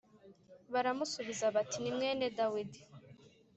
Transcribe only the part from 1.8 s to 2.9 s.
mwene Dawidi